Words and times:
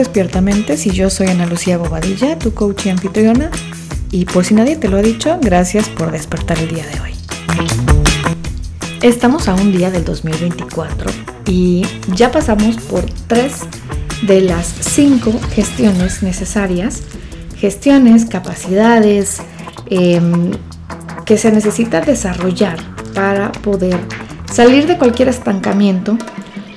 Despiertamente 0.00 0.78
si 0.78 0.92
yo 0.92 1.10
soy 1.10 1.26
Ana 1.26 1.44
Lucía 1.44 1.76
Bobadilla, 1.76 2.38
tu 2.38 2.54
coach 2.54 2.86
y 2.86 2.88
anfitriona. 2.88 3.50
Y 4.10 4.24
por 4.24 4.46
si 4.46 4.54
nadie 4.54 4.76
te 4.76 4.88
lo 4.88 4.96
ha 4.96 5.02
dicho, 5.02 5.38
gracias 5.42 5.90
por 5.90 6.10
despertar 6.10 6.58
el 6.58 6.68
día 6.68 6.86
de 6.86 7.00
hoy. 7.00 7.10
Estamos 9.02 9.46
a 9.46 9.54
un 9.54 9.72
día 9.72 9.90
del 9.90 10.06
2024 10.06 11.10
y 11.44 11.82
ya 12.14 12.32
pasamos 12.32 12.78
por 12.78 13.04
tres 13.26 13.56
de 14.22 14.40
las 14.40 14.68
cinco 14.80 15.38
gestiones 15.52 16.22
necesarias, 16.22 17.02
gestiones, 17.58 18.24
capacidades 18.24 19.42
em, 19.90 20.52
que 21.26 21.36
se 21.36 21.52
necesita 21.52 22.00
desarrollar 22.00 22.78
para 23.12 23.52
poder 23.52 24.00
salir 24.50 24.86
de 24.86 24.96
cualquier 24.96 25.28
estancamiento 25.28 26.16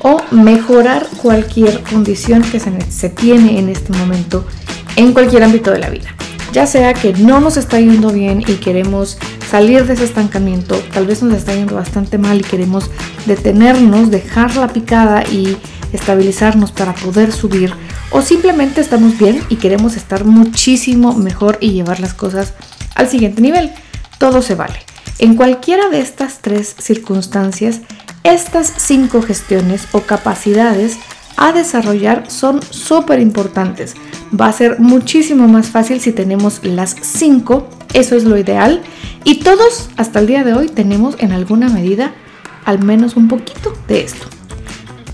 o 0.03 0.21
mejorar 0.31 1.07
cualquier 1.21 1.81
condición 1.81 2.43
que 2.43 2.59
se, 2.59 3.09
tiene 3.09 3.57
en 3.57 3.69
este 3.69 3.91
momento 3.93 4.45
en 4.95 5.13
cualquier 5.13 5.43
ámbito 5.43 5.71
de 5.71 5.79
la 5.79 5.89
vida. 5.89 6.15
Ya 6.51 6.67
sea 6.67 6.93
que 6.93 7.13
no 7.13 7.39
nos 7.39 7.57
está 7.57 7.79
yendo 7.79 8.11
bien 8.11 8.43
y 8.45 8.55
queremos 8.55 9.17
salir 9.49 9.87
de 9.87 9.93
ese 9.93 10.03
estancamiento, 10.03 10.79
tal 10.93 11.07
vez 11.07 11.23
nos 11.23 11.33
está 11.33 11.55
yendo 11.55 11.75
bastante 11.75 12.19
mal 12.19 12.39
y 12.39 12.43
queremos 12.43 12.91
detenernos, 13.25 14.11
dejar 14.11 14.55
la 14.57 14.67
picada 14.67 15.23
y 15.23 15.57
estabilizarnos 15.93 16.71
para 16.71 16.93
poder 16.93 17.31
subir, 17.31 17.73
o 18.11 18.21
simplemente 18.21 18.81
estamos 18.81 19.17
bien 19.17 19.41
y 19.49 19.55
queremos 19.55 19.95
estar 19.95 20.25
muchísimo 20.25 21.13
mejor 21.13 21.57
y 21.59 21.71
llevar 21.71 21.99
las 21.99 22.13
cosas 22.13 22.53
al 22.93 23.09
siguiente 23.09 23.41
nivel. 23.41 23.71
Todo 24.19 24.41
se 24.41 24.55
vale. 24.55 24.79
En 25.19 25.35
cualquiera 25.35 25.89
de 25.89 25.99
estas 25.99 26.39
tres 26.39 26.75
circunstancias 26.79 27.81
estas 28.23 28.73
cinco 28.77 29.21
gestiones 29.21 29.87
o 29.91 30.01
capacidades 30.01 30.97
a 31.35 31.51
desarrollar 31.51 32.29
son 32.29 32.61
súper 32.69 33.19
importantes. 33.19 33.95
Va 34.39 34.47
a 34.47 34.53
ser 34.53 34.79
muchísimo 34.79 35.47
más 35.47 35.67
fácil 35.67 35.99
si 35.99 36.11
tenemos 36.11 36.63
las 36.63 36.95
cinco, 37.01 37.67
eso 37.93 38.15
es 38.15 38.23
lo 38.23 38.37
ideal. 38.37 38.81
Y 39.25 39.39
todos 39.39 39.89
hasta 39.97 40.19
el 40.19 40.27
día 40.27 40.43
de 40.43 40.53
hoy 40.53 40.69
tenemos 40.69 41.15
en 41.19 41.31
alguna 41.31 41.69
medida 41.69 42.13
al 42.65 42.83
menos 42.83 43.15
un 43.15 43.27
poquito 43.27 43.73
de 43.87 44.01
esto. 44.01 44.25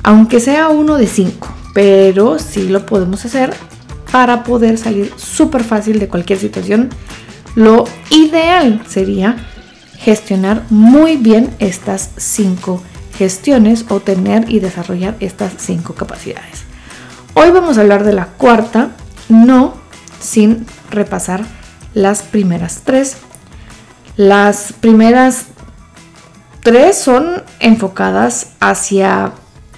Aunque 0.03 0.39
sea 0.39 0.69
uno 0.69 0.97
de 0.97 1.07
cinco, 1.07 1.47
pero 1.73 2.37
sí 2.39 2.69
lo 2.69 2.85
podemos 2.85 3.25
hacer 3.25 3.53
para 4.11 4.43
poder 4.43 4.77
salir 4.77 5.11
súper 5.17 5.63
fácil 5.63 5.99
de 5.99 6.07
cualquier 6.07 6.39
situación. 6.39 6.89
Lo 7.55 7.85
ideal 8.11 8.83
sería 8.87 9.35
gestionar 9.97 10.63
muy 10.69 11.17
bien 11.17 11.49
estas 11.59 12.11
cinco 12.17 12.81
gestiones 13.19 13.85
o 13.89 13.99
tener 13.99 14.49
y 14.49 14.61
desarrollar 14.61 15.17
estas 15.19 15.51
cinco 15.57 15.93
capacidades. 15.93 16.63
Hoy 17.33 17.51
vamos 17.51 17.77
a 17.77 17.81
hablar 17.81 18.05
de 18.05 18.13
la 18.13 18.27
cuarta, 18.27 18.91
no 19.27 19.73
sin 20.21 20.65
repasar 20.89 21.43
las 21.93 22.23
primeras 22.23 22.83
tres. 22.85 23.17
Las 24.15 24.71
primeras 24.71 25.47
tres 26.63 26.97
son 26.97 27.43
enfocadas 27.59 28.51
hacia 28.61 29.33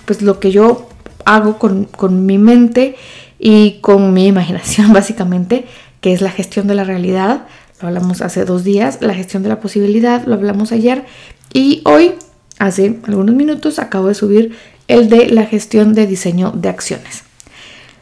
pues 0.06 0.22
lo 0.22 0.40
que 0.40 0.52
yo 0.52 0.88
hago 1.26 1.58
con, 1.58 1.86
con 1.86 2.28
mi 2.28 2.38
mente 2.38 2.96
y 3.40 3.80
con 3.82 4.14
mi 4.14 4.28
imaginación 4.36 4.94
básicamente, 4.94 5.66
que 6.00 6.14
es 6.14 6.22
la 6.22 6.30
gestión 6.30 6.68
de 6.68 6.76
la 6.76 6.84
realidad. 6.84 7.48
Lo 7.82 7.88
hablamos 7.88 8.22
hace 8.22 8.46
dos 8.46 8.64
días, 8.64 9.00
la 9.02 9.16
gestión 9.16 9.42
de 9.42 9.50
la 9.50 9.60
posibilidad, 9.60 10.24
lo 10.28 10.36
hablamos 10.36 10.72
ayer 10.72 11.06
y 11.52 11.82
hoy 11.86 12.14
hace 12.62 13.00
algunos 13.08 13.34
minutos 13.36 13.80
acabo 13.80 14.08
de 14.08 14.14
subir 14.14 14.56
el 14.88 15.10
de 15.10 15.30
la 15.30 15.46
gestión 15.46 15.94
de 15.94 16.06
diseño 16.06 16.52
de 16.52 16.70
acciones. 16.70 17.24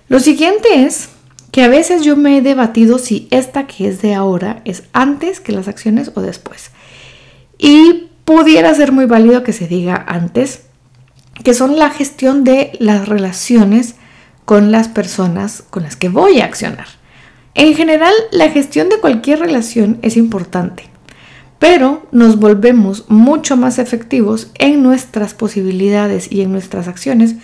Lo 0.09 0.19
siguiente 0.19 0.83
es 0.83 1.09
que 1.51 1.63
a 1.63 1.69
veces 1.69 2.03
yo 2.03 2.17
me 2.17 2.37
he 2.37 2.41
debatido 2.41 2.99
si 2.99 3.29
esta 3.31 3.67
que 3.67 3.87
es 3.87 4.01
de 4.01 4.13
ahora 4.13 4.61
es 4.65 4.83
antes 4.91 5.39
que 5.39 5.53
las 5.53 5.69
acciones 5.69 6.11
o 6.15 6.21
después. 6.21 6.71
Y 7.57 8.09
pudiera 8.25 8.73
ser 8.73 8.91
muy 8.91 9.05
válido 9.05 9.43
que 9.43 9.53
se 9.53 9.67
diga 9.67 10.03
antes, 10.07 10.63
que 11.43 11.53
son 11.53 11.79
la 11.79 11.89
gestión 11.89 12.43
de 12.43 12.73
las 12.79 13.07
relaciones 13.07 13.95
con 14.43 14.71
las 14.73 14.89
personas 14.89 15.63
con 15.69 15.83
las 15.83 15.95
que 15.95 16.09
voy 16.09 16.41
a 16.41 16.45
accionar. 16.45 16.87
En 17.55 17.75
general, 17.75 18.13
la 18.31 18.49
gestión 18.49 18.89
de 18.89 18.99
cualquier 18.99 19.39
relación 19.39 19.99
es 20.01 20.17
importante 20.17 20.89
pero 21.59 22.07
nos 22.11 22.39
volvemos 22.39 23.05
mucho 23.09 23.57
más 23.57 23.77
efectivos 23.77 24.49
en 24.55 24.81
nuestras 24.81 25.33
posibilidades 25.33 26.31
y 26.31 26.41
en 26.41 26.51
nuestras 26.51 26.87
acciones 26.87 27.35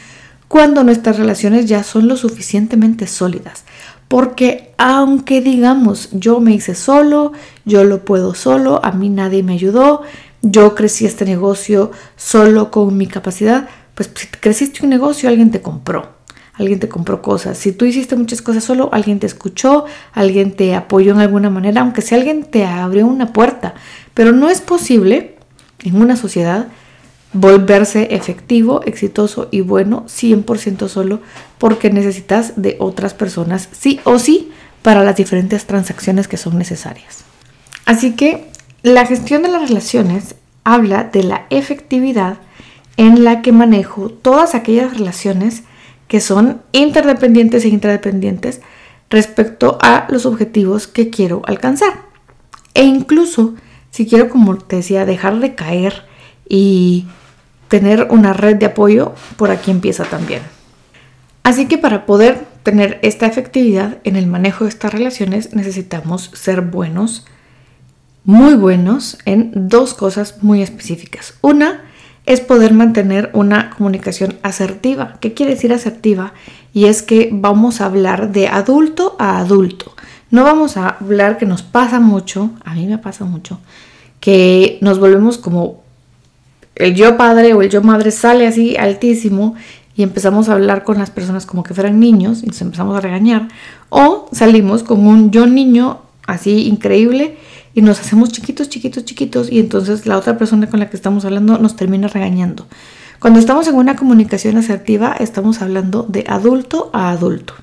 cuando 0.48 0.84
nuestras 0.84 1.18
relaciones 1.18 1.66
ya 1.66 1.84
son 1.84 2.08
lo 2.08 2.16
suficientemente 2.16 3.08
sólidas. 3.08 3.66
Porque 4.08 4.74
aunque 4.78 5.42
digamos 5.42 6.10
yo 6.12 6.40
me 6.40 6.54
hice 6.54 6.76
solo, 6.76 7.34
yo 7.66 7.84
lo 7.84 8.06
puedo 8.06 8.34
solo, 8.34 8.80
a 8.84 8.92
mí 8.92 9.10
nadie 9.10 9.44
me 9.44 9.54
ayudó, 9.54 10.04
yo 10.42 10.76
crecí 10.76 11.06
este 11.06 11.26
negocio 11.26 11.92
solo 12.16 12.72
con 12.72 12.96
mi 12.96 13.08
capacidad, 13.08 13.68
pues 13.96 14.12
si 14.14 14.28
creciste 14.28 14.84
un 14.84 14.92
negocio 14.92 15.28
alguien 15.28 15.52
te 15.52 15.62
compró, 15.62 16.15
alguien 16.58 16.80
te 16.80 16.90
compró 16.90 17.22
cosas. 17.22 17.58
Si 17.58 17.72
tú 17.72 17.86
hiciste 17.86 18.16
muchas 18.16 18.42
cosas 18.42 18.64
solo, 18.64 18.90
alguien 18.92 19.20
te 19.20 19.28
escuchó, 19.28 19.86
alguien 20.14 20.54
te 20.54 20.76
apoyó 20.76 21.14
en 21.14 21.20
alguna 21.20 21.50
manera, 21.50 21.82
aunque 21.82 22.02
sea 22.02 22.18
alguien 22.18 22.44
te 22.44 22.66
abrió 22.66 23.06
una 23.08 23.34
puerta. 23.34 23.76
Pero 24.14 24.32
no 24.32 24.50
es 24.50 24.62
posible 24.62 25.36
en 25.84 26.02
una 26.02 26.16
sociedad 26.16 26.68
volverse 27.34 28.16
efectivo, 28.16 28.82
exitoso 28.86 29.50
y 29.52 29.60
bueno 29.60 30.06
100% 30.08 30.88
solo 30.88 31.20
porque 31.58 31.90
necesitas 31.90 32.54
de 32.56 32.78
otras 32.80 33.14
personas 33.14 33.68
sí 33.74 34.00
o 34.06 34.20
sí 34.20 34.52
para 34.82 35.04
las 35.04 35.18
diferentes 35.18 35.66
transacciones 35.66 36.30
que 36.30 36.38
son 36.38 36.58
necesarias. 36.58 37.26
Así 37.86 38.16
que 38.16 38.50
la 38.84 39.06
gestión 39.06 39.42
de 39.42 39.50
las 39.50 39.68
relaciones 39.68 40.36
habla 40.64 41.04
de 41.04 41.24
la 41.24 41.46
efectividad 41.50 42.38
en 42.96 43.26
la 43.26 43.42
que 43.42 43.52
manejo 43.52 44.10
todas 44.10 44.56
aquellas 44.56 44.98
relaciones 44.98 45.64
que 46.08 46.20
son 46.20 46.62
interdependientes 46.72 47.66
e 47.66 47.70
intradependientes 47.70 48.62
respecto 49.10 49.78
a 49.82 50.08
los 50.10 50.26
objetivos 50.26 50.88
que 50.88 51.10
quiero 51.10 51.42
alcanzar. 51.46 52.06
E 52.74 52.84
incluso 52.84 53.56
si 53.92 54.06
quiero, 54.06 54.30
como 54.30 54.58
te 54.58 54.76
decía, 54.78 55.06
dejar 55.06 55.40
de 55.40 55.56
caer 55.56 56.04
y 56.50 57.06
tener 57.70 58.08
una 58.12 58.34
red 58.34 58.58
de 58.58 58.66
apoyo, 58.66 59.14
por 59.38 59.52
aquí 59.52 59.72
empieza 59.72 60.04
también. 60.04 60.42
Así 61.44 61.68
que 61.68 61.78
para 61.78 62.06
poder 62.06 62.46
tener 62.64 63.00
esta 63.04 63.26
efectividad 63.26 64.00
en 64.04 64.16
el 64.16 64.28
manejo 64.28 64.66
de 64.66 64.72
estas 64.72 64.92
relaciones 64.92 65.54
necesitamos 65.54 66.32
ser 66.34 66.62
buenos, 66.62 67.26
muy 68.24 68.56
buenos 68.56 69.18
en 69.26 69.52
dos 69.70 69.94
cosas 69.94 70.44
muy 70.44 70.62
específicas. 70.62 71.36
Una 71.42 71.84
es 72.26 72.42
poder 72.42 72.74
mantener 72.74 73.30
una 73.34 73.70
comunicación 73.72 74.36
asertiva. 74.42 75.18
¿Qué 75.20 75.34
quiere 75.34 75.54
decir 75.54 75.74
asertiva? 75.74 76.34
Y 76.74 76.86
es 76.86 77.02
que 77.02 77.30
vamos 77.32 77.82
a 77.82 77.86
hablar 77.86 78.32
de 78.32 78.48
adulto 78.48 79.16
a 79.20 79.40
adulto. 79.40 79.94
No 80.32 80.44
vamos 80.44 80.76
a 80.78 80.90
hablar 80.90 81.38
que 81.38 81.46
nos 81.46 81.62
pasa 81.62 82.00
mucho, 82.00 82.52
a 82.64 82.74
mí 82.74 82.88
me 82.88 82.98
pasa 82.98 83.26
mucho, 83.26 83.60
que 84.20 84.80
nos 84.82 85.00
volvemos 85.00 85.38
como 85.38 85.84
el 86.76 86.96
yo 86.96 87.16
padre 87.16 87.54
o 87.54 87.62
el 87.62 87.70
yo 87.70 87.82
madre 87.82 88.12
sale 88.12 88.48
así 88.48 88.76
altísimo 88.76 89.56
y 89.96 90.04
empezamos 90.04 90.50
a 90.50 90.54
hablar 90.54 90.84
con 90.84 90.98
las 90.98 91.10
personas 91.10 91.46
como 91.46 91.64
que 91.64 91.74
fueran 91.74 92.00
niños 92.00 92.44
y 92.44 92.48
nos 92.48 92.62
empezamos 92.62 92.98
a 92.98 93.02
regañar. 93.02 93.48
O 93.90 94.28
salimos 94.32 94.84
con 94.84 95.08
un 95.08 95.32
yo 95.32 95.48
niño 95.48 96.02
así 96.28 96.68
increíble 96.68 97.38
y 97.76 97.84
nos 97.84 98.00
hacemos 98.00 98.32
chiquitos, 98.32 98.70
chiquitos, 98.70 99.06
chiquitos 99.06 99.52
y 99.52 99.60
entonces 99.60 100.08
la 100.08 100.18
otra 100.18 100.38
persona 100.40 100.68
con 100.68 100.80
la 100.80 100.90
que 100.90 100.98
estamos 100.98 101.26
hablando 101.26 101.60
nos 101.60 101.76
termina 101.76 102.08
regañando. 102.08 102.66
Cuando 103.20 103.40
estamos 103.40 103.68
en 103.68 103.76
una 103.76 103.96
comunicación 103.96 104.58
asertiva 104.58 105.16
estamos 105.20 105.62
hablando 105.62 106.08
de 106.10 106.24
adulto 106.28 106.90
a 106.94 107.12
adulto 107.12 107.54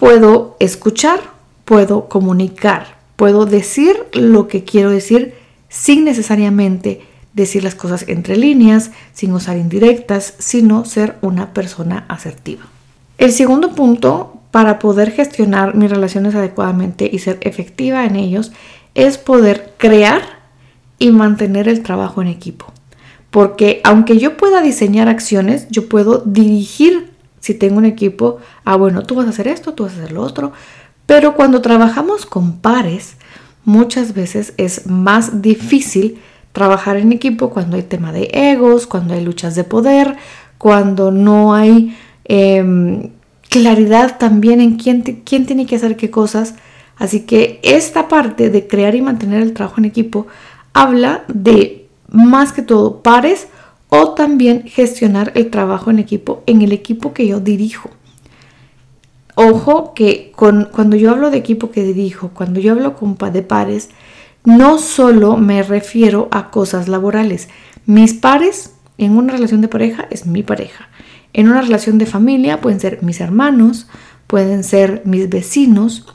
puedo 0.00 0.56
escuchar, 0.60 1.20
puedo 1.66 2.08
comunicar, 2.08 2.96
puedo 3.16 3.44
decir 3.44 3.96
lo 4.14 4.48
que 4.48 4.64
quiero 4.64 4.90
decir 4.90 5.34
sin 5.68 6.04
necesariamente 6.04 7.02
decir 7.34 7.62
las 7.62 7.74
cosas 7.74 8.06
entre 8.08 8.36
líneas, 8.36 8.92
sin 9.12 9.32
usar 9.34 9.58
indirectas, 9.58 10.34
sino 10.38 10.86
ser 10.86 11.16
una 11.20 11.52
persona 11.52 12.06
asertiva. 12.08 12.62
El 13.18 13.30
segundo 13.30 13.74
punto 13.74 14.39
para 14.50 14.78
poder 14.78 15.12
gestionar 15.12 15.74
mis 15.74 15.90
relaciones 15.90 16.34
adecuadamente 16.34 17.08
y 17.10 17.18
ser 17.18 17.38
efectiva 17.42 18.04
en 18.04 18.16
ellos 18.16 18.52
es 18.94 19.18
poder 19.18 19.74
crear 19.76 20.22
y 20.98 21.10
mantener 21.12 21.68
el 21.68 21.82
trabajo 21.82 22.20
en 22.22 22.28
equipo. 22.28 22.66
Porque 23.30 23.80
aunque 23.84 24.18
yo 24.18 24.36
pueda 24.36 24.60
diseñar 24.60 25.08
acciones, 25.08 25.68
yo 25.70 25.88
puedo 25.88 26.18
dirigir 26.18 27.10
si 27.38 27.54
tengo 27.54 27.78
un 27.78 27.86
equipo, 27.86 28.38
ah, 28.64 28.76
bueno, 28.76 29.02
tú 29.02 29.14
vas 29.14 29.26
a 29.26 29.30
hacer 29.30 29.48
esto, 29.48 29.72
tú 29.72 29.84
vas 29.84 29.94
a 29.94 29.96
hacer 29.96 30.12
lo 30.12 30.22
otro. 30.22 30.52
Pero 31.06 31.34
cuando 31.34 31.62
trabajamos 31.62 32.26
con 32.26 32.58
pares, 32.58 33.16
muchas 33.64 34.14
veces 34.14 34.52
es 34.56 34.86
más 34.86 35.42
difícil 35.42 36.20
trabajar 36.52 36.96
en 36.96 37.12
equipo 37.12 37.50
cuando 37.50 37.76
hay 37.76 37.82
tema 37.82 38.12
de 38.12 38.30
egos, 38.32 38.86
cuando 38.86 39.14
hay 39.14 39.24
luchas 39.24 39.54
de 39.54 39.64
poder, 39.64 40.16
cuando 40.58 41.10
no 41.10 41.54
hay 41.54 41.96
em, 42.24 43.10
claridad 43.50 44.16
también 44.16 44.62
en 44.62 44.76
quién, 44.76 45.02
tiene 45.02 45.66
que 45.66 45.76
hacer 45.76 45.96
qué 45.96 46.10
cosas. 46.10 46.54
Así 46.96 47.22
que 47.22 47.60
esta 47.62 48.08
parte 48.08 48.48
de 48.48 48.66
crear 48.66 48.94
y 48.94 49.02
mantener 49.02 49.42
el 49.42 49.52
trabajo 49.52 49.76
en 49.78 49.84
equipo 49.84 50.26
habla 50.72 51.24
de 51.28 51.88
más 52.08 52.52
que 52.52 52.62
todo 52.62 53.02
pares 53.02 53.48
o 53.88 54.10
también 54.10 54.62
gestionar 54.66 55.32
el 55.34 55.50
trabajo 55.50 55.90
en 55.90 55.98
equipo 55.98 56.42
en 56.46 56.62
el 56.62 56.72
equipo 56.72 57.12
que 57.12 57.26
yo 57.26 57.40
dirijo. 57.40 57.90
Ojo 59.34 59.94
que 59.94 60.32
con, 60.36 60.68
cuando 60.70 60.96
yo 60.96 61.10
hablo 61.10 61.30
de 61.30 61.38
equipo 61.38 61.70
que 61.70 61.82
dirijo, 61.82 62.30
cuando 62.34 62.60
yo 62.60 62.72
hablo 62.72 62.94
con, 62.94 63.16
de 63.32 63.42
pares, 63.42 63.90
no 64.44 64.78
solo 64.78 65.36
me 65.36 65.62
refiero 65.62 66.28
a 66.30 66.50
cosas 66.50 66.88
laborales. 66.88 67.48
Mis 67.86 68.14
pares 68.14 68.74
en 68.98 69.16
una 69.16 69.32
relación 69.32 69.60
de 69.60 69.68
pareja 69.68 70.06
es 70.10 70.26
mi 70.26 70.42
pareja. 70.42 70.88
En 71.32 71.48
una 71.48 71.62
relación 71.62 71.98
de 71.98 72.06
familia 72.06 72.60
pueden 72.60 72.80
ser 72.80 73.02
mis 73.02 73.20
hermanos, 73.20 73.86
pueden 74.26 74.64
ser 74.64 75.02
mis 75.04 75.28
vecinos. 75.28 76.06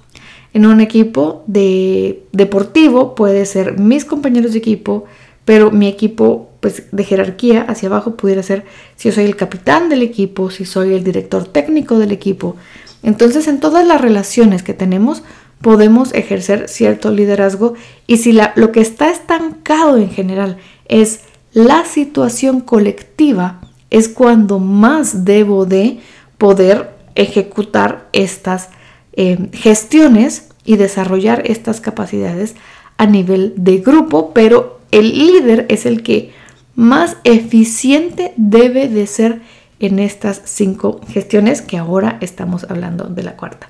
En 0.53 0.65
un 0.65 0.81
equipo 0.81 1.43
de 1.47 2.23
deportivo 2.31 3.15
puede 3.15 3.45
ser 3.45 3.77
mis 3.77 4.05
compañeros 4.05 4.53
de 4.53 4.59
equipo, 4.59 5.05
pero 5.43 5.71
mi 5.71 5.87
equipo 5.87 6.49
pues 6.59 6.83
de 6.91 7.03
jerarquía 7.03 7.61
hacia 7.61 7.89
abajo 7.89 8.15
pudiera 8.15 8.41
ser 8.41 8.65
si 8.95 9.09
yo 9.09 9.15
soy 9.15 9.25
el 9.25 9.35
capitán 9.35 9.89
del 9.89 10.01
equipo, 10.01 10.49
si 10.49 10.65
soy 10.65 10.93
el 10.93 11.03
director 11.03 11.45
técnico 11.45 11.99
del 11.99 12.11
equipo. 12.11 12.55
Entonces 13.03 13.47
en 13.47 13.59
todas 13.59 13.85
las 13.85 14.01
relaciones 14.01 14.63
que 14.63 14.73
tenemos 14.73 15.23
podemos 15.61 16.13
ejercer 16.13 16.67
cierto 16.69 17.11
liderazgo 17.11 17.75
y 18.07 18.17
si 18.17 18.37
lo 18.55 18.71
que 18.71 18.81
está 18.81 19.09
estancado 19.09 19.97
en 19.97 20.09
general 20.09 20.57
es 20.87 21.21
la 21.53 21.85
situación 21.85 22.61
colectiva, 22.61 23.61
es 23.95 24.09
cuando 24.09 24.59
más 24.59 25.23
debo 25.23 25.65
de 25.65 25.99
poder 26.37 26.91
ejecutar 27.15 28.09
estas 28.11 28.67
eh, 29.13 29.47
gestiones 29.53 30.49
y 30.65 30.75
desarrollar 30.75 31.43
estas 31.45 31.79
capacidades 31.79 32.55
a 32.97 33.05
nivel 33.05 33.53
de 33.55 33.77
grupo, 33.77 34.33
pero 34.33 34.81
el 34.91 35.17
líder 35.17 35.65
es 35.69 35.85
el 35.85 36.03
que 36.03 36.33
más 36.75 37.15
eficiente 37.23 38.33
debe 38.35 38.89
de 38.89 39.07
ser 39.07 39.41
en 39.79 39.99
estas 39.99 40.41
cinco 40.43 40.99
gestiones 41.07 41.61
que 41.61 41.77
ahora 41.77 42.17
estamos 42.19 42.65
hablando 42.69 43.05
de 43.05 43.23
la 43.23 43.37
cuarta. 43.37 43.69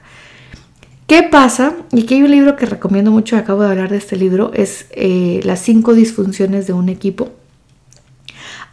¿Qué 1.06 1.22
pasa? 1.22 1.76
Y 1.92 2.08
que 2.08 2.16
hay 2.16 2.24
un 2.24 2.32
libro 2.32 2.56
que 2.56 2.66
recomiendo 2.66 3.12
mucho, 3.12 3.38
acabo 3.38 3.62
de 3.62 3.70
hablar 3.70 3.92
de 3.92 3.98
este 3.98 4.16
libro, 4.16 4.52
es 4.56 4.88
eh, 4.90 5.42
Las 5.44 5.60
cinco 5.60 5.94
disfunciones 5.94 6.66
de 6.66 6.74
un 6.74 6.90
equipo. 6.90 7.30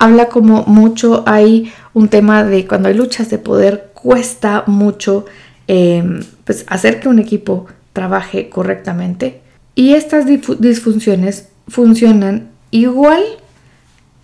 Habla 0.02 0.28
como 0.30 0.64
mucho, 0.64 1.22
hay 1.26 1.72
un 1.94 2.08
tema 2.08 2.42
de 2.42 2.66
cuando 2.66 2.88
hay 2.88 2.94
luchas 2.94 3.30
de 3.30 3.38
poder, 3.38 3.92
cuesta 3.94 4.64
mucho 4.66 5.26
em, 5.68 6.24
pues 6.42 6.64
hacer 6.66 6.98
que 6.98 7.08
un 7.08 7.20
equipo 7.20 7.66
trabaje 7.92 8.48
correctamente. 8.48 9.42
Y 9.76 9.94
estas 9.94 10.26
disfunciones 10.26 11.50
funcionan 11.68 12.50
igual 12.72 13.22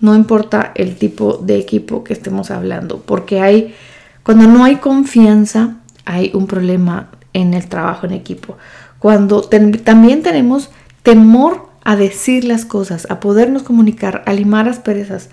no 0.01 0.17
importa 0.17 0.73
el 0.75 0.97
tipo 0.97 1.37
de 1.37 1.59
equipo 1.59 2.03
que 2.03 2.13
estemos 2.13 2.51
hablando, 2.51 3.01
porque 3.01 3.41
hay, 3.41 3.75
cuando 4.25 4.49
no 4.49 4.65
hay 4.65 4.77
confianza, 4.77 5.77
hay 6.05 6.33
un 6.35 6.49
problema 6.49 7.11
en 7.33 7.55
el 7.55 7.69
trabajo 7.69 8.05
en 8.07 8.15
equipo. 8.15 8.57
Cuando 8.99 9.43
también 9.43 10.25
tenemos 10.25 10.71
temor 11.05 11.69
a 11.85 11.95
decir 11.95 12.43
las 12.45 12.65
cosas, 12.65 13.07
a 13.11 13.21
podernos 13.21 13.63
comunicar, 13.63 14.25
a 14.27 14.33
limar 14.33 14.67
las 14.67 14.81
perezas, 14.81 15.31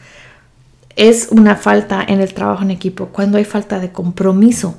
es 0.96 1.28
una 1.32 1.56
falta 1.56 2.04
en 2.08 2.22
el 2.22 2.34
trabajo 2.34 2.64
en 2.64 2.72
equipo. 2.72 3.08
Cuando 3.08 3.38
hay 3.38 3.46
falta 3.46 3.80
de 3.80 3.92
compromiso, 3.92 4.78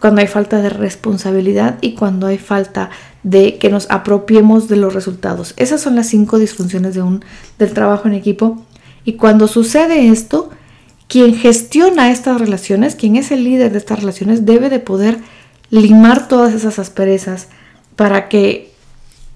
cuando 0.00 0.20
hay 0.20 0.26
falta 0.26 0.60
de 0.60 0.70
responsabilidad 0.70 1.78
y 1.80 1.94
cuando 1.94 2.26
hay 2.26 2.38
falta 2.38 2.90
de 3.22 3.58
que 3.58 3.70
nos 3.70 3.90
apropiemos 3.90 4.68
de 4.68 4.76
los 4.76 4.94
resultados. 4.94 5.54
Esas 5.56 5.80
son 5.80 5.96
las 5.96 6.08
cinco 6.08 6.38
disfunciones 6.38 6.94
de 6.94 7.02
un, 7.02 7.24
del 7.58 7.72
trabajo 7.72 8.08
en 8.08 8.14
equipo 8.14 8.64
y 9.04 9.14
cuando 9.14 9.48
sucede 9.48 10.08
esto, 10.08 10.50
quien 11.08 11.34
gestiona 11.34 12.10
estas 12.10 12.40
relaciones, 12.40 12.94
quien 12.94 13.16
es 13.16 13.30
el 13.30 13.44
líder 13.44 13.72
de 13.72 13.78
estas 13.78 14.00
relaciones, 14.00 14.44
debe 14.44 14.68
de 14.68 14.80
poder 14.80 15.18
limar 15.70 16.28
todas 16.28 16.54
esas 16.54 16.78
asperezas 16.78 17.48
para 17.96 18.28
que 18.28 18.70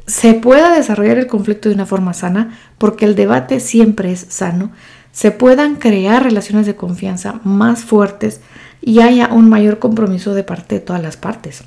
se 0.06 0.35
pueda 0.35 0.75
desarrollar 0.75 1.19
el 1.19 1.26
conflicto 1.26 1.69
de 1.69 1.75
una 1.75 1.87
forma 1.87 2.12
sana, 2.12 2.58
porque 2.76 3.06
el 3.06 3.14
debate 3.14 3.61
siempre 3.61 4.12
es 4.12 4.26
sano, 4.29 4.70
se 5.14 5.31
puedan 5.31 5.76
crear 5.76 6.22
relaciones 6.22 6.66
de 6.66 6.76
confianza 6.76 7.40
más 7.44 7.84
fuertes 7.84 8.43
y 8.82 9.00
haya 9.00 9.28
un 9.28 9.49
mayor 9.49 9.78
compromiso 9.78 10.34
de 10.34 10.44
parte 10.44 10.75
de 10.75 10.81
todas 10.82 11.00
las 11.00 11.16
partes. 11.16 11.64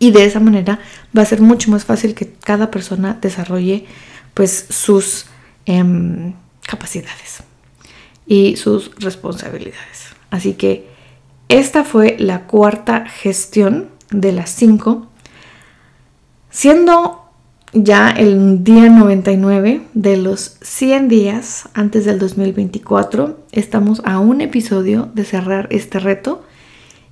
Y 0.00 0.10
de 0.10 0.24
esa 0.24 0.40
manera 0.40 0.80
va 1.16 1.22
a 1.22 1.26
ser 1.26 1.40
mucho 1.40 1.70
más 1.70 1.84
fácil 1.84 2.14
que 2.14 2.32
cada 2.32 2.72
persona 2.72 3.16
desarrolle 3.20 3.86
pues 4.34 4.66
sus... 4.70 5.26
Em, 5.66 6.32
capacidades 6.68 7.42
y 8.26 8.56
sus 8.56 8.94
responsabilidades. 8.96 10.14
Así 10.30 10.52
que 10.52 10.86
esta 11.48 11.82
fue 11.82 12.16
la 12.18 12.46
cuarta 12.46 13.06
gestión 13.06 13.88
de 14.10 14.32
las 14.32 14.50
cinco, 14.50 15.08
siendo 16.50 17.27
ya 17.72 18.10
el 18.10 18.64
día 18.64 18.88
99 18.88 19.82
de 19.94 20.16
los 20.16 20.56
100 20.62 21.08
días 21.08 21.68
antes 21.74 22.04
del 22.04 22.18
2024. 22.18 23.38
Estamos 23.52 24.00
a 24.04 24.18
un 24.18 24.40
episodio 24.40 25.10
de 25.14 25.24
cerrar 25.24 25.68
este 25.70 25.98
reto 25.98 26.42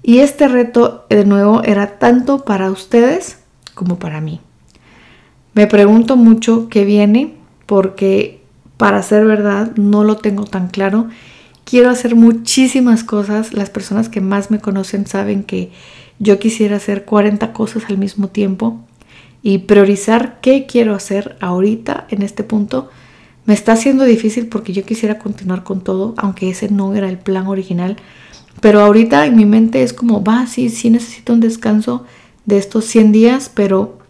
y 0.03 0.19
este 0.21 0.49
reto 0.49 1.07
de 1.11 1.25
nuevo 1.25 1.63
era 1.63 1.99
tanto 1.99 2.45
para 2.45 2.71
ustedes 2.71 3.39
como 3.75 3.99
para 3.99 4.21
mí. 4.21 4.41
Me 5.53 5.67
pregunto 5.67 6.17
mucho 6.17 6.69
qué 6.69 6.85
viene 6.85 7.35
porque 7.67 8.41
para 8.77 9.03
ser 9.03 9.25
verdad, 9.25 9.75
no 9.77 10.05
lo 10.05 10.17
tengo 10.17 10.45
tan 10.45 10.69
claro. 10.69 11.09
Quiero 11.65 11.91
hacer 11.91 12.15
muchísimas 12.15 13.05
cosas. 13.05 13.53
Las 13.53 13.71
personas 13.71 14.09
que 14.09 14.21
más 14.21 14.51
me 14.51 14.61
conocen 14.61 15.07
saben 15.07 15.45
que 15.45 15.71
yo 16.19 16.39
quisiera 16.39 16.77
hacer 16.77 17.05
40 17.05 17.53
cosas 17.53 17.85
al 17.89 17.99
mismo 17.99 18.29
tiempo 18.29 18.86
y 19.47 19.59
priorizar 19.59 20.41
qué 20.41 20.67
quiero 20.67 20.93
hacer 20.93 21.37
ahorita 21.41 22.09
en 22.11 22.23
este 22.23 22.43
punto 22.43 22.91
me 23.45 23.55
está 23.55 23.75
haciendo 23.75 24.03
difícil 24.03 24.49
porque 24.49 24.73
yo 24.73 24.85
quisiera 24.85 25.21
continuar 25.21 25.63
con 25.63 25.83
todo, 25.83 26.15
aunque 26.17 26.51
ese 26.51 26.69
no 26.69 26.97
era 26.97 27.09
el 27.09 27.17
plan 27.17 27.47
original. 27.47 27.97
Pero 28.61 28.81
ahorita 28.81 29.25
en 29.25 29.37
mi 29.37 29.47
mente 29.47 29.85
es 29.85 29.93
como, 29.93 30.25
va, 30.25 30.49
sí, 30.49 30.69
sí 30.69 30.91
necesito 30.91 31.33
un 31.33 31.39
descanso 31.39 32.05
de 32.45 32.59
estos 32.59 32.87
100 32.87 33.13
días, 33.13 33.49
pero 33.55 34.01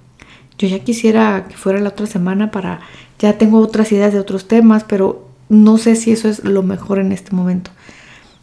yo 0.57 0.69
ya 0.69 0.79
quisiera 0.79 1.45
que 1.51 1.57
fuera 1.59 1.81
la 1.81 1.91
otra 1.91 2.07
semana 2.07 2.51
para 2.51 2.81
ya 3.19 3.37
tengo 3.37 3.59
otras 3.59 3.93
ideas 3.93 4.15
de 4.15 4.21
otros 4.21 4.49
temas, 4.49 4.85
pero 4.85 5.29
no 5.51 5.77
sé 5.77 5.97
si 5.97 6.13
eso 6.13 6.31
es 6.31 6.45
lo 6.45 6.63
mejor 6.63 6.99
en 6.99 7.13
este 7.13 7.37
momento. 7.37 7.71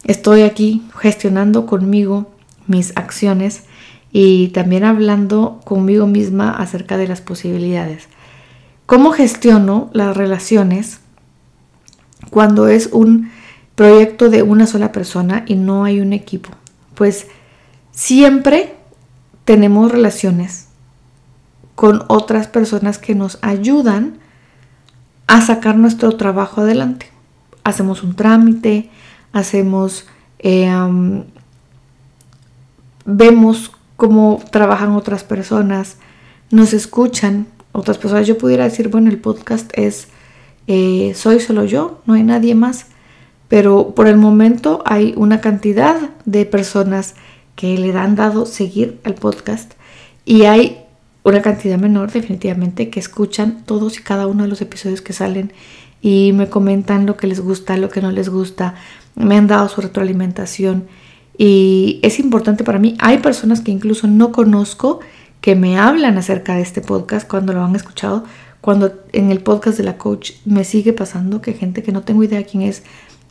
Estoy 0.04 0.42
aquí 0.42 0.84
gestionando 0.96 1.66
conmigo 1.66 2.30
mis 2.68 2.96
acciones 2.96 3.64
y 4.16 4.50
también 4.50 4.84
hablando 4.84 5.60
conmigo 5.64 6.06
misma 6.06 6.52
acerca 6.52 6.96
de 6.96 7.08
las 7.08 7.20
posibilidades. 7.20 8.04
¿Cómo 8.86 9.10
gestiono 9.10 9.90
las 9.92 10.16
relaciones 10.16 11.00
cuando 12.30 12.68
es 12.68 12.90
un 12.92 13.32
proyecto 13.74 14.30
de 14.30 14.44
una 14.44 14.68
sola 14.68 14.92
persona 14.92 15.42
y 15.48 15.56
no 15.56 15.82
hay 15.82 15.98
un 15.98 16.12
equipo? 16.12 16.50
Pues 16.94 17.26
siempre 17.90 18.76
tenemos 19.44 19.90
relaciones 19.90 20.68
con 21.74 22.04
otras 22.06 22.46
personas 22.46 22.98
que 22.98 23.16
nos 23.16 23.40
ayudan 23.42 24.18
a 25.26 25.40
sacar 25.40 25.76
nuestro 25.76 26.16
trabajo 26.16 26.60
adelante. 26.60 27.10
Hacemos 27.64 28.04
un 28.04 28.14
trámite, 28.14 28.90
hacemos, 29.32 30.06
eh, 30.38 30.72
vemos 33.04 33.72
cómo 33.96 34.42
trabajan 34.50 34.92
otras 34.92 35.24
personas, 35.24 35.96
nos 36.50 36.72
escuchan 36.72 37.46
otras 37.72 37.98
personas. 37.98 38.26
Yo 38.26 38.38
pudiera 38.38 38.64
decir, 38.64 38.88
bueno, 38.88 39.10
el 39.10 39.18
podcast 39.18 39.70
es, 39.74 40.08
eh, 40.66 41.12
soy 41.14 41.40
solo 41.40 41.64
yo, 41.64 42.00
no 42.06 42.14
hay 42.14 42.22
nadie 42.22 42.54
más, 42.54 42.86
pero 43.48 43.94
por 43.94 44.06
el 44.06 44.16
momento 44.16 44.82
hay 44.86 45.14
una 45.16 45.40
cantidad 45.40 46.10
de 46.24 46.46
personas 46.46 47.14
que 47.56 47.78
le 47.78 47.96
han 47.96 48.16
dado 48.16 48.46
seguir 48.46 49.00
al 49.04 49.14
podcast 49.14 49.74
y 50.24 50.42
hay 50.42 50.80
una 51.22 51.40
cantidad 51.40 51.78
menor 51.78 52.10
definitivamente 52.12 52.90
que 52.90 53.00
escuchan 53.00 53.62
todos 53.64 53.98
y 53.98 54.02
cada 54.02 54.26
uno 54.26 54.42
de 54.42 54.48
los 54.48 54.60
episodios 54.60 55.00
que 55.00 55.12
salen 55.12 55.52
y 56.02 56.32
me 56.34 56.50
comentan 56.50 57.06
lo 57.06 57.16
que 57.16 57.26
les 57.26 57.40
gusta, 57.40 57.76
lo 57.76 57.88
que 57.88 58.02
no 58.02 58.10
les 58.10 58.28
gusta, 58.28 58.74
me 59.14 59.36
han 59.36 59.46
dado 59.46 59.68
su 59.68 59.80
retroalimentación 59.80 60.86
y 61.36 62.00
es 62.02 62.18
importante 62.18 62.64
para 62.64 62.78
mí. 62.78 62.96
Hay 62.98 63.18
personas 63.18 63.60
que 63.60 63.70
incluso 63.70 64.06
no 64.06 64.32
conozco 64.32 65.00
que 65.40 65.56
me 65.56 65.78
hablan 65.78 66.16
acerca 66.16 66.54
de 66.54 66.62
este 66.62 66.80
podcast 66.80 67.28
cuando 67.28 67.52
lo 67.52 67.62
han 67.62 67.76
escuchado, 67.76 68.24
cuando 68.60 68.92
en 69.12 69.30
el 69.30 69.40
podcast 69.40 69.76
de 69.76 69.84
la 69.84 69.98
coach 69.98 70.32
me 70.44 70.64
sigue 70.64 70.92
pasando 70.92 71.42
que 71.42 71.52
gente 71.52 71.82
que 71.82 71.92
no 71.92 72.02
tengo 72.02 72.24
idea 72.24 72.44
quién 72.44 72.62
es 72.62 72.82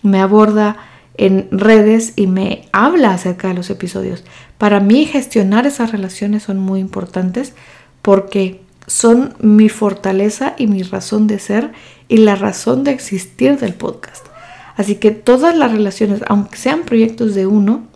me 0.03 0.19
aborda 0.19 0.77
en 1.15 1.47
redes 1.51 2.13
y 2.15 2.27
me 2.27 2.67
habla 2.71 3.13
acerca 3.13 3.47
de 3.47 3.53
los 3.53 3.69
episodios. 3.69 4.23
Para 4.57 4.79
mí 4.79 5.05
gestionar 5.05 5.65
esas 5.65 5.91
relaciones 5.91 6.43
son 6.43 6.59
muy 6.59 6.79
importantes 6.79 7.53
porque 8.01 8.61
son 8.85 9.33
mi 9.39 9.69
fortaleza 9.69 10.53
y 10.57 10.67
mi 10.67 10.83
razón 10.83 11.27
de 11.27 11.39
ser 11.39 11.71
y 12.09 12.17
la 12.17 12.35
razón 12.35 12.83
de 12.83 12.91
existir 12.91 13.57
del 13.57 13.73
podcast. 13.73 14.27
Así 14.75 14.95
que 14.95 15.11
todas 15.11 15.55
las 15.55 15.71
relaciones, 15.71 16.21
aunque 16.27 16.57
sean 16.57 16.83
proyectos 16.83 17.35
de 17.35 17.47
uno, 17.47 17.87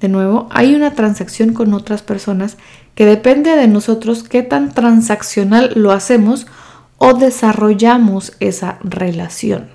de 0.00 0.08
nuevo, 0.08 0.48
hay 0.50 0.74
una 0.74 0.94
transacción 0.94 1.52
con 1.52 1.74
otras 1.74 2.02
personas 2.02 2.56
que 2.94 3.06
depende 3.06 3.56
de 3.56 3.68
nosotros 3.68 4.22
qué 4.22 4.42
tan 4.42 4.72
transaccional 4.72 5.72
lo 5.74 5.92
hacemos 5.92 6.46
o 6.98 7.14
desarrollamos 7.14 8.32
esa 8.40 8.78
relación 8.82 9.68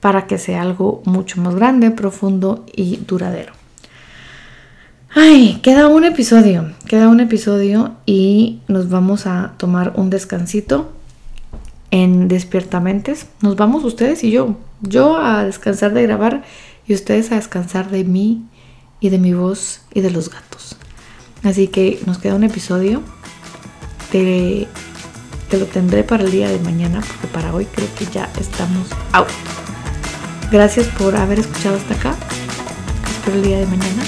para 0.00 0.26
que 0.26 0.38
sea 0.38 0.62
algo 0.62 1.02
mucho 1.04 1.40
más 1.40 1.54
grande, 1.54 1.90
profundo 1.90 2.64
y 2.74 2.98
duradero. 2.98 3.52
Ay, 5.14 5.60
queda 5.62 5.88
un 5.88 6.04
episodio, 6.04 6.72
queda 6.86 7.08
un 7.08 7.20
episodio 7.20 7.94
y 8.04 8.60
nos 8.68 8.90
vamos 8.90 9.26
a 9.26 9.54
tomar 9.56 9.94
un 9.96 10.10
descansito 10.10 10.92
en 11.90 12.28
Despiertamentes. 12.28 13.26
Nos 13.40 13.56
vamos 13.56 13.84
ustedes 13.84 14.22
y 14.24 14.30
yo. 14.30 14.56
Yo 14.82 15.16
a 15.16 15.44
descansar 15.44 15.94
de 15.94 16.02
grabar 16.02 16.42
y 16.86 16.92
ustedes 16.92 17.32
a 17.32 17.36
descansar 17.36 17.88
de 17.90 18.04
mí 18.04 18.44
y 19.00 19.10
de 19.10 19.18
mi 19.18 19.34
voz 19.34 19.80
y 19.92 20.00
de 20.00 20.10
los 20.10 20.30
gatos. 20.30 20.76
Así 21.42 21.68
que 21.68 22.00
nos 22.06 22.18
queda 22.18 22.34
un 22.34 22.44
episodio. 22.44 23.02
Te, 24.10 24.68
lo 25.52 25.66
tendré 25.66 26.04
para 26.04 26.24
el 26.24 26.30
día 26.30 26.50
de 26.50 26.58
mañana 26.58 27.00
porque 27.00 27.26
para 27.28 27.54
hoy 27.54 27.66
creo 27.66 27.88
que 27.98 28.06
ya 28.06 28.30
estamos 28.38 28.88
out. 29.12 29.28
Gracias 30.50 30.86
por 30.98 31.16
haber 31.16 31.40
escuchado 31.40 31.76
hasta 31.76 31.94
acá. 31.94 32.16
Espero 33.18 33.36
el 33.36 33.42
día 33.42 33.58
de 33.58 33.66
mañana. 33.66 34.02